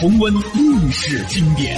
[0.00, 1.76] 重温历史经典，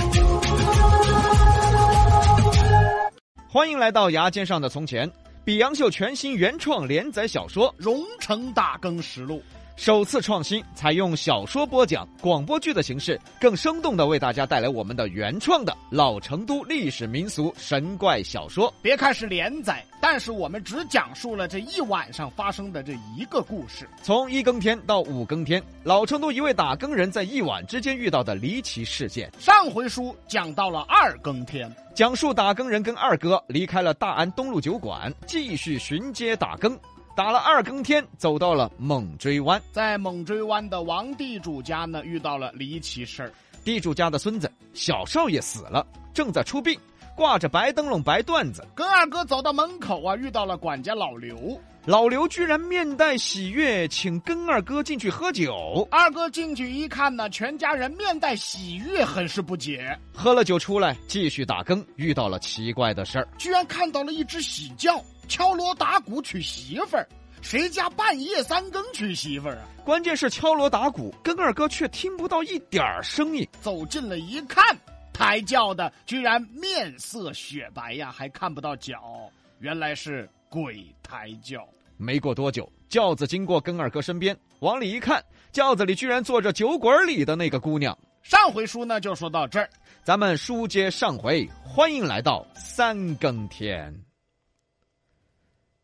[3.48, 5.10] 欢迎来到牙尖上的从前。
[5.42, 9.36] 比杨秀全新原创连载小说《荣成大更实录》
[9.74, 18.70] 首次创新，采用小说播讲、广播剧的形式，更生动的为大家带来我们的原创的老成都历史民俗神怪小说。
[18.82, 23.88] 别看是连载，但是我们只讲述了这一晚上发生的这一个故事。
[24.02, 29.30] 从一更天到五更天，老成都一位打更人在一晚之间遇到的离奇事件。
[29.38, 36.78] 上回书讲到了二更天，讲述打更人跟二哥离开了大安东路酒馆，继续巡街打更。
[37.16, 43.32] 打了二更天，走到了猛追湾，在猛追湾的王地主家呢，遇到了离奇事儿。
[43.62, 46.78] 地主家的孙子小少爷死了，正在出殡，
[47.20, 48.66] 挂着白灯笼、白缎子。
[48.74, 51.60] 跟二哥走到门口啊，遇到了管家老刘。
[51.84, 55.86] 老刘居然面带喜悦，请跟二哥进去喝酒。
[55.90, 59.94] 二哥进去一看呢，全家人面带喜悦，很是不解。
[60.14, 64.98] 喝了酒出来，继续打更，遇到了奇怪的事儿，居然看到了一只喜轿。
[65.28, 67.06] 敲锣打鼓娶媳妇儿，
[67.42, 69.68] 谁家半夜三更娶媳妇儿啊？
[69.84, 73.46] 关键是敲锣打鼓，跟二哥却听不到一点儿声音。
[73.60, 74.74] 走近了一看，
[75.20, 81.68] 抬轿的居然面色雪白呀，还看不到脚，原来是鬼抬轿。
[81.98, 87.96] 没过多久，轿子经过跟二哥身边，往里一看，轿子里居然坐着酒馆里的那个姑娘。
[88.22, 89.68] 上回书呢就说到这儿，
[90.02, 93.94] 咱们书接上回，欢迎来到三更天。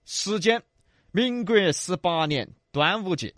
[0.06, 0.62] 时间：
[1.12, 3.34] 民国十八年端午节，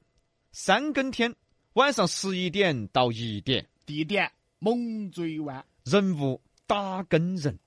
[0.53, 1.35] 三更天，
[1.73, 3.67] 晚上十一点到一点。
[3.85, 5.65] 地点：猛追湾。
[5.91, 7.59] 人物：打更人。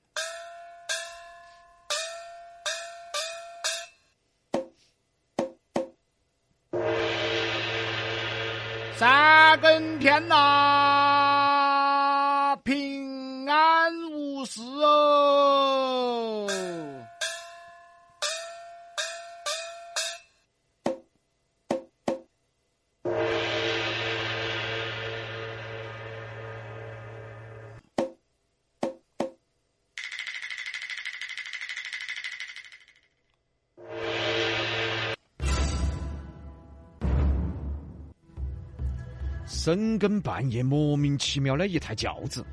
[8.96, 10.36] 三更天呐，
[12.64, 16.48] 平安无事哦。
[39.64, 42.44] 深更半夜，莫名其妙的一台轿子，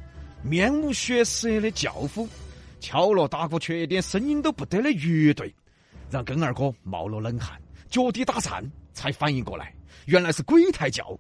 [0.43, 2.29] 面无血色的轿夫，
[2.81, 5.51] 敲锣打鼓，却一点声音都不得的乐队，
[6.11, 7.59] 让根二哥冒了冷汗，
[7.89, 9.73] 脚底打颤，才反应过来，
[10.05, 11.19] 原来是鬼抬轿。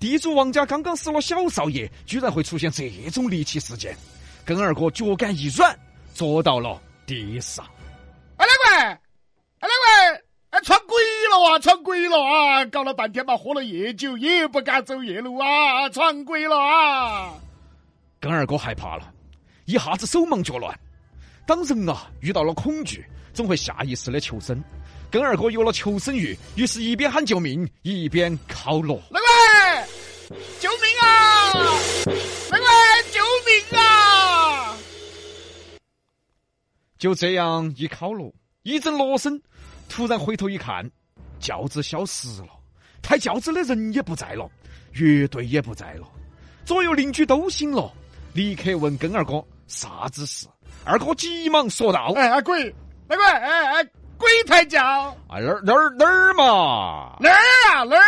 [0.00, 3.96] 地主王家刚刚死了小少爷，居然会出现这种离奇事件，
[4.44, 5.78] 根二哥脚杆一软，
[6.14, 7.64] 坐到了地上。
[8.38, 8.90] 哎，两位，哎，两位。
[8.90, 9.07] 哎，闯鬼了
[11.42, 11.58] 啊！
[11.58, 12.64] 闯鬼了啊！
[12.66, 15.88] 搞了半天嘛，喝了夜酒也不敢走夜路啊！
[15.90, 17.34] 闯鬼了啊！
[18.20, 19.12] 跟二哥害怕了，
[19.64, 20.78] 一下子手忙脚乱。
[21.46, 24.62] 当人啊遇到了恐惧，总会下意识的求生。
[25.10, 29.00] 跟二哥有了求生欲，于是一边喊救命，一边敲锣。
[29.10, 29.86] 那位，
[30.60, 31.52] 救命啊！
[32.50, 32.66] 那位，
[33.10, 34.76] 救命啊！
[36.98, 38.32] 就这样一敲锣，
[38.64, 39.40] 一阵锣声。
[39.88, 40.90] 突然回头一看，
[41.38, 42.48] 轿子消失了，
[43.02, 44.50] 抬轿子的人也不在了，
[44.92, 46.06] 乐队也不在了，
[46.64, 47.90] 左右邻居都醒了，
[48.32, 50.46] 立刻问跟二哥啥子事。
[50.84, 52.74] 二哥急忙说道：“哎，鬼，
[53.08, 53.84] 那个，哎哎，
[54.16, 54.80] 鬼抬轿！
[55.28, 57.16] 哎，哪儿哪儿哪儿嘛？
[57.20, 57.36] 哪儿
[57.74, 57.84] 啊？
[57.84, 58.02] 哪儿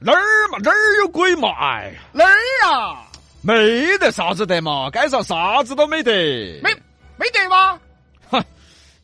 [0.00, 0.58] 哪儿嘛？
[0.62, 1.48] 哪儿有鬼嘛？
[1.60, 3.06] 哎呀，哪儿啊？
[3.42, 6.72] 没得啥子的嘛，街上啥子都没得，没
[7.16, 7.78] 没得吗？”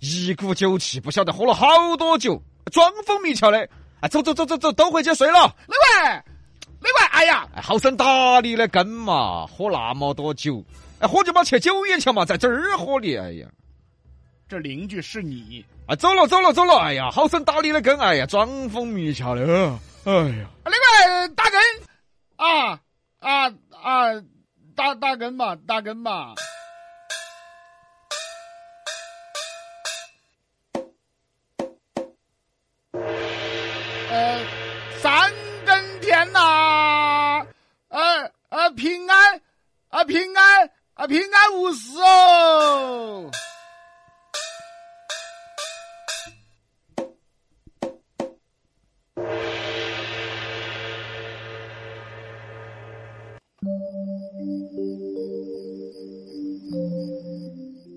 [0.01, 1.67] 一股酒气，不晓得喝了好
[1.97, 3.69] 多酒，装疯迷窍的。
[4.01, 5.53] 啊，走走走走走，都回去睡了。
[5.67, 6.23] 那位，
[6.81, 10.65] 那位，哎呀，好生打理的根嘛，喝那么多酒，
[11.01, 13.17] 哎，喝就把去酒眼桥嘛，在这儿喝的。
[13.17, 13.49] 哎呀，
[14.49, 15.65] 这邻居是你。
[15.89, 16.77] 啊，走了走了走了。
[16.79, 19.43] 哎呀，好生打理的根，哎呀，装疯迷窍的。
[20.05, 21.61] 哎呀，那位打根
[22.37, 22.79] 啊
[23.19, 23.49] 啊
[23.83, 24.23] 啊，
[24.77, 26.35] 打打根嘛，打根嘛。
[35.01, 35.31] 三
[35.65, 37.47] 更天呐，
[37.89, 39.41] 呃呃，平安
[39.89, 43.31] 啊平安啊平安无事哦。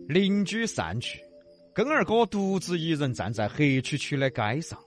[0.10, 1.24] 邻居散去，
[1.74, 4.78] 根儿哥独自一人站在黑黢黢的街上，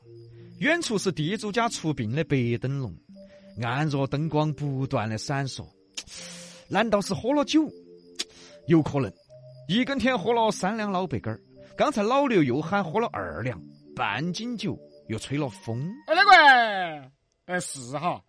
[0.64, 2.96] 远处是地主家出殡的白灯笼，
[3.62, 5.62] 暗弱灯光不断的闪烁。
[6.68, 7.70] 难道是喝了酒？
[8.66, 9.12] 有可能。
[9.68, 11.40] 一根天喝了三两老白干儿，
[11.76, 13.62] 刚才老刘又喊喝了二两，
[13.94, 14.78] 半斤酒
[15.08, 15.86] 又吹了风。
[16.06, 17.10] 哎，那个，
[17.44, 18.24] 哎是哈，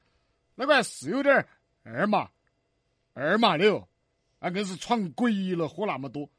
[0.55, 1.47] 那个是有点
[1.83, 2.29] 二麻，
[3.13, 3.87] 二麻的哟，
[4.39, 6.29] 啊，硬是闯鬼了，喝那么多。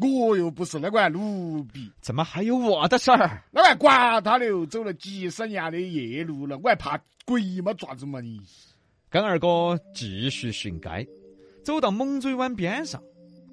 [0.00, 3.42] 我又不是那个奴婢，怎么还有我的事儿？
[3.50, 7.74] 那个管他的哟，走了几十年的夜路了，我还怕鬼吗？
[7.74, 8.40] 爪子嘛你？
[9.10, 11.06] 跟二哥继续巡街，
[11.62, 13.02] 走到猛追湾边上，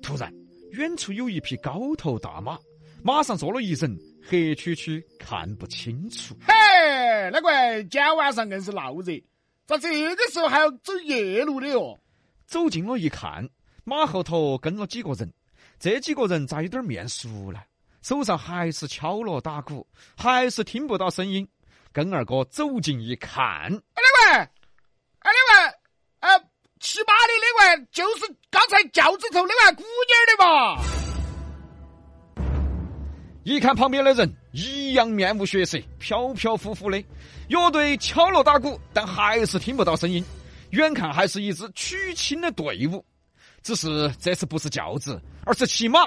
[0.02, 0.34] 突然
[0.72, 2.58] 远处有一匹高头大马，
[3.04, 6.34] 马上坐了一人，黑黢黢看不清楚。
[6.40, 6.54] 嘿，
[7.32, 9.22] 那个今晚上硬是闹热，
[9.68, 12.00] 咋这个时候还要走夜路的哟？
[12.48, 13.50] 走近了一看，
[13.84, 15.30] 马后头跟了几个人。
[15.80, 17.60] 这几个人咋有点面熟呢？
[18.02, 19.88] 手上还是敲锣打鼓，
[20.18, 21.48] 还是听不到声音。
[21.92, 24.50] 跟二哥走近一看，哎，那位，哎，
[25.24, 25.74] 那位，
[26.20, 26.40] 呃，
[26.80, 30.84] 骑马的那位就是刚才轿子头那位姑娘的吧？
[33.44, 37.04] 一看旁边的人，一样面无血色，飘飘忽忽的，
[37.48, 40.24] 乐队敲锣打鼓，但还是听不到声音。
[40.72, 43.04] 远看还是一支娶亲的队伍。
[43.64, 46.00] 只是这次不是轿子，而是骑马。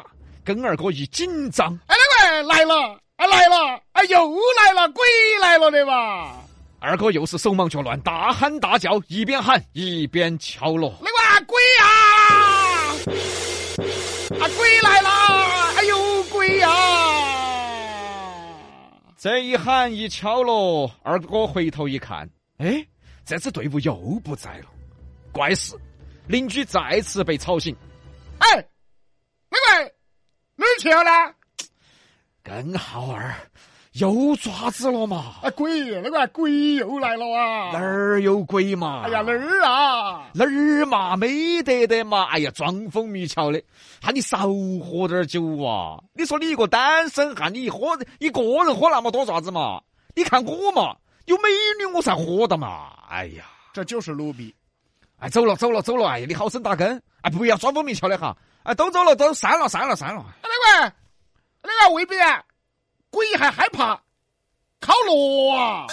[0.45, 4.19] 跟二哥一紧张，哎，那个来了，哎来了，哎又
[4.57, 5.05] 来了，鬼
[5.41, 6.35] 来了的嘛？
[6.81, 10.93] 二哥又是手忙脚乱，大喊大叫，一边喊一边敲锣。
[11.01, 11.87] 那个鬼啊！
[14.41, 15.11] 啊鬼来了！
[15.77, 16.69] 哎呦鬼呀！
[19.17, 22.29] 这一喊一敲锣，二哥回头一看，
[22.59, 22.85] 哎，
[23.25, 23.95] 这支队伍又
[24.25, 24.67] 不在了，
[25.31, 25.77] 怪事。
[26.27, 27.75] 邻居再次被吵醒，
[28.39, 28.57] 哎，
[29.51, 29.93] 妹妹
[30.57, 31.35] 哪儿去了呢？
[32.43, 33.35] 跟浩儿
[33.93, 35.37] 又爪子了嘛？
[35.43, 37.71] 啊鬼，那个鬼又来了啊！
[37.73, 39.03] 哪儿有鬼嘛？
[39.05, 40.31] 哎呀哪儿啊？
[40.33, 41.17] 哪儿嘛？
[41.17, 42.25] 没得的嘛！
[42.31, 43.63] 哎呀，装疯迷窍的，
[44.01, 44.49] 喊你少
[44.81, 46.03] 喝点酒啊！
[46.15, 49.83] 你说你一个单身汉，你一喝一个人喝那么多爪子嘛？
[50.15, 50.97] 你看我嘛，
[51.27, 51.49] 有美
[51.79, 52.93] 女我才喝的嘛！
[53.11, 54.55] 哎呀，这就是奴婢。
[55.23, 56.09] 哎，走了走了走了！
[56.09, 57.01] 哎，你好生打根！
[57.21, 58.37] 哎，不要装疯迷瞧的哈！
[58.65, 60.25] 哎，都走了，都散了散了散了！
[60.43, 60.93] 那个，
[61.63, 62.43] 那个未必啊，
[63.09, 64.03] 鬼还害怕
[64.81, 65.87] 烤罗啊！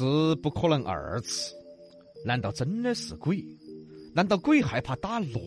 [0.00, 1.54] 一次不可能二次，
[2.24, 3.44] 难道真的是鬼？
[4.14, 5.42] 难道鬼害怕打锣？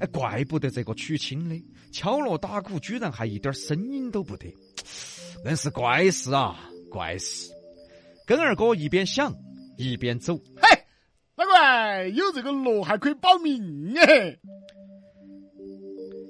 [0.00, 1.56] 哎，怪不得这个娶亲的
[1.90, 4.54] 敲锣打鼓，居然还一点声音都不得，
[5.46, 6.60] 硬是怪事啊！
[6.90, 7.50] 怪事！
[8.26, 9.34] 跟二哥一边想
[9.78, 10.84] 一边走，嘿，
[11.34, 14.38] 那个有这个锣还可以保命哎！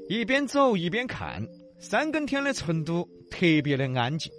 [0.08, 1.44] 一边走一边看，
[1.80, 4.32] 三更天的成都特别的安静，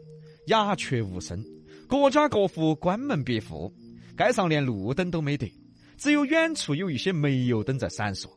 [0.47, 1.43] 鸦雀无声。
[1.91, 3.69] 各家各户关门闭户，
[4.17, 5.51] 街上连路灯都没得，
[5.97, 8.29] 只有远处有一些煤油灯在闪烁。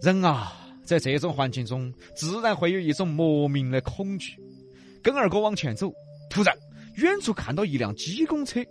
[0.00, 0.52] 人啊，
[0.84, 4.36] 在这种环境中，自然会有一种莫名的恐惧。
[5.02, 5.92] 跟二哥往前走，
[6.30, 6.56] 突然
[6.94, 8.64] 远处看到一辆机公车，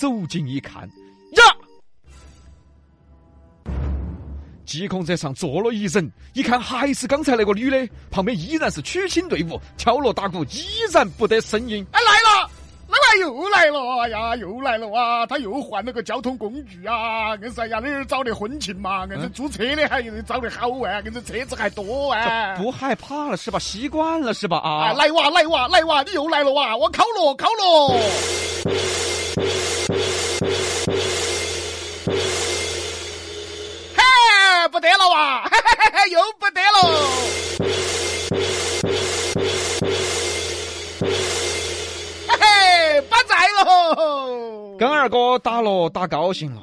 [0.00, 0.88] 走近一看，
[1.32, 1.42] 呀！
[4.64, 11.86] 机公车上坐了一人，一看还是刚才那个女的，旁边依然是娶亲队伍，敲锣打鼓依然不得声音。
[11.92, 12.25] 哎，来了！
[13.18, 15.26] 又来了，哎呀，又来了啊！
[15.26, 17.34] 他又换了个交通工具啊！
[17.36, 19.06] 硬是哎呀，那儿找的婚庆嘛？
[19.06, 21.00] 硬是租车的还找的好啊！
[21.04, 22.54] 硬是车子还多啊！
[22.56, 23.58] 不害怕了是吧？
[23.58, 24.58] 习惯了是吧？
[24.58, 24.92] 啊！
[24.92, 26.02] 来哇，来哇，来哇！
[26.02, 26.76] 你又来了哇！
[26.76, 27.98] 我烤了，烤锣！
[33.96, 35.44] 嘿，不得了哇！
[35.50, 37.95] 嘿嘿嘿，又不得了！
[45.06, 46.62] 二哥打锣打高兴了，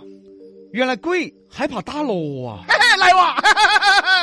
[0.74, 2.66] 原来鬼害怕打锣啊！
[3.00, 3.38] 来哇，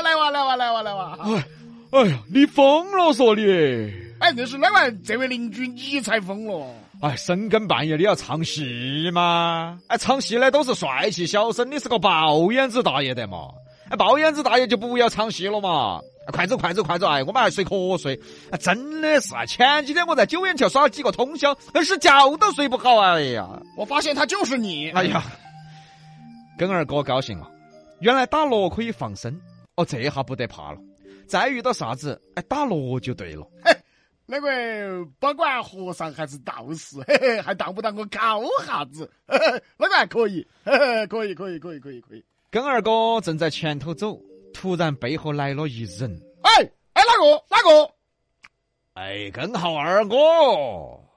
[0.03, 1.19] 来哇，来哇，来哇，来哇！
[1.23, 1.45] 哎
[1.93, 3.91] 哎呀，你疯了嗦你！
[4.19, 6.67] 哎，那是哪位这位邻居你才疯了？
[7.01, 9.79] 哎，深更半夜你要唱戏吗？
[9.87, 13.49] 哎，唱戏的都是帅气小生，你是个爆眼子大爷的嘛？
[13.89, 15.99] 哎，爆眼子大爷就不要唱戏了嘛！
[16.27, 17.09] 快走快走快走！
[17.09, 18.15] 哎，我们还睡瞌睡。
[18.51, 19.45] 啊，真的是啊！
[19.47, 23.01] 前几天我在九眼桥耍了几个通宵，那是觉都睡不好。
[23.01, 24.91] 哎呀，我发现他就是你。
[24.91, 25.23] 哎呀，
[26.57, 27.51] 根二哥高兴了，
[28.01, 29.41] 原来打锣可以防身。
[29.77, 30.79] 哦，这下不得怕了。
[31.27, 33.45] 再遇到啥子，哎，打锣就对了。
[33.65, 33.73] 嘿，
[34.27, 39.11] 那个不管和尚还是道士，嘿嘿，还当不当个高哈子？
[39.77, 42.25] 那个还可以，嘿嘿，可以可以可以可以可以。
[42.51, 44.21] 根二哥正在前头走，
[44.53, 46.21] 突然背后来了一人。
[46.43, 46.51] 哎
[46.93, 47.91] 哎，哪个哪个？
[48.95, 50.17] 哎，根号二哥。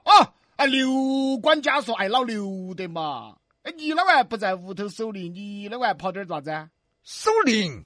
[0.04, 3.34] 啊，哎，刘管家说哎老刘的嘛。
[3.62, 5.34] 哎，你那还不在屋头守灵？
[5.34, 6.50] 你那还跑点咋子？
[7.02, 7.84] 守灵？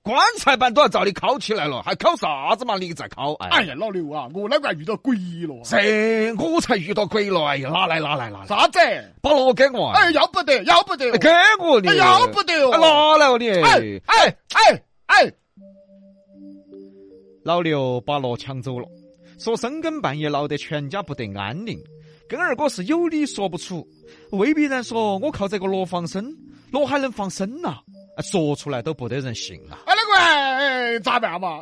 [0.00, 2.78] 棺材板都要照你烤起来了，还烤啥子嘛？
[2.78, 3.34] 你在烤？
[3.34, 5.60] 哎呀，老刘啊，我那个遇到鬼了。
[5.64, 7.44] 这我才遇到鬼了！
[7.44, 8.46] 哎呀，拿来拿来拿来！
[8.46, 8.78] 啥子？
[9.20, 9.88] 把锣给我！
[9.90, 11.12] 哎，要不得，要不得！
[11.18, 11.28] 给
[11.60, 11.94] 我你！
[11.98, 12.70] 要不得哦！
[12.78, 13.50] 拿来哦你！
[13.50, 15.30] 哎哎哎哎！
[17.44, 18.88] 老刘把锣抢走了，
[19.38, 21.78] 说深更半夜闹得全家不得安宁。
[22.28, 23.86] 跟二哥是有理说不出，
[24.32, 26.36] 未必然说我靠这个锣防身，
[26.70, 27.78] 锣还能防身呐？
[28.22, 29.78] 说出来都不得人信啊！
[29.86, 31.60] 哎，那个咋办嘛？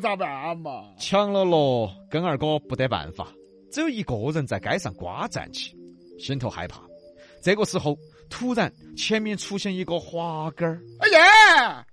[0.00, 0.92] 咋办嘛？
[0.96, 3.28] 抢了锣，跟二哥不得办法，
[3.70, 5.76] 只有一个人在街上瓜站起，
[6.18, 6.80] 心头害怕。
[7.42, 7.98] 这个时候，
[8.30, 10.80] 突然前面出现一个滑杆儿。
[11.00, 11.18] 哎呀，
[11.58, 11.86] 那个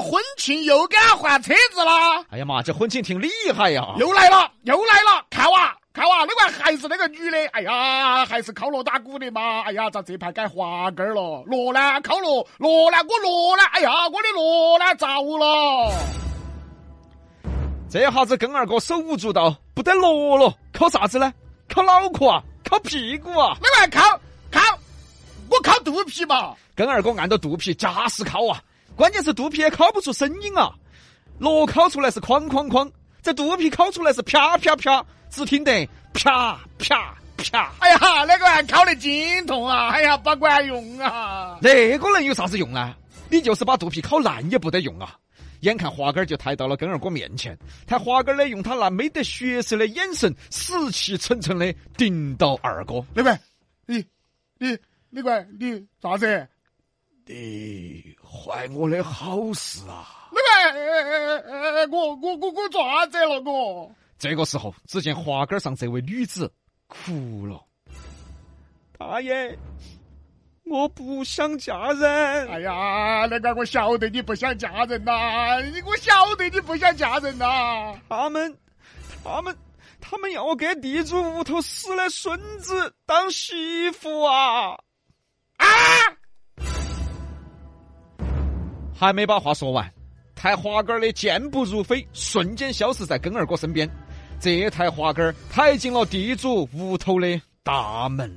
[0.00, 2.24] 婚庆又给他换车子了！
[2.30, 3.94] 哎呀妈，这婚庆挺厉害呀！
[3.98, 5.76] 又来了，又来了，看哇！
[5.92, 11.42] 看哇，那个还是那个女的，哎呀，还是敲锣打鼓的嘛，哎呀，咋这盘改滑杆了？
[11.46, 12.00] 锣呢？
[12.02, 12.98] 敲锣，锣呢？
[13.08, 13.64] 我锣呢？
[13.72, 14.94] 哎呀，我的锣呢？
[14.94, 15.06] 着
[15.38, 15.92] 了！
[17.90, 21.32] 这下子跟二哥手舞足蹈，不得锣了，靠啥子呢？
[21.68, 23.56] 靠脑壳啊，靠屁股啊！
[23.60, 24.20] 那个靠
[24.52, 24.60] 靠，
[25.50, 26.54] 我靠肚皮嘛！
[26.76, 28.62] 跟二哥按到肚皮，夹死靠啊！
[28.98, 30.74] 关键是肚皮也烤不出声音啊，
[31.38, 32.90] 锣烤出来是哐哐哐，
[33.22, 35.06] 这肚皮烤出来是啪啪啪。
[35.30, 37.72] 只听得啪啪啪！
[37.78, 39.90] 哎呀，那个还烤得筋痛啊！
[39.90, 41.58] 哎呀，不管用啊！
[41.62, 42.96] 那个能有啥子用啊？
[43.30, 45.14] 你就是把肚皮烤烂也不得用啊！
[45.60, 53.04] 眼看滑杆就抬到了根二哥面前，他滑杆呢用他那没得血色的眼神，死气沉沉的盯到二哥。
[53.14, 53.38] 那边，
[53.86, 54.04] 你
[54.58, 54.76] 你
[55.08, 56.48] 那个你咋子？
[57.28, 60.30] 你坏我的好事啊！
[60.32, 63.94] 那个，我我我我咋子了我？
[64.18, 66.50] 这个时候，只见滑杆上这位女子
[66.86, 67.62] 哭了
[68.98, 69.58] ：“大爷，
[70.64, 72.48] 我不想嫁人。
[72.48, 77.94] 哎呀，那个我晓得你不想嫁人呐，我晓得你不想嫁人呐。
[78.08, 78.58] 他们，
[79.22, 79.54] 他们，
[80.00, 84.78] 他们要我给地主屋头死的孙子当媳妇啊！
[85.58, 85.66] 啊！
[88.98, 89.88] 还没把话说完，
[90.34, 93.88] 抬滑杆的健步如飞，瞬间消失在根二哥身边。
[94.40, 98.36] 这台滑杆抬进了地主屋头的大门。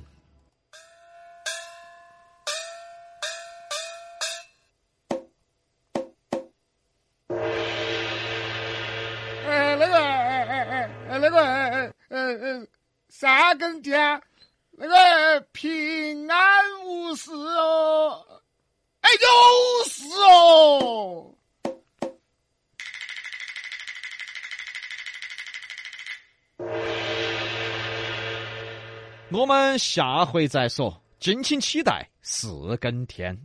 [29.34, 33.38] 我们下回再说，敬请期待四更天。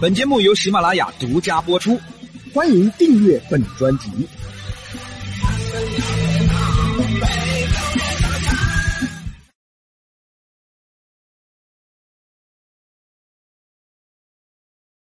[0.00, 2.00] 本节目由喜马拉雅独家播出，
[2.54, 4.26] 欢迎订阅本专辑。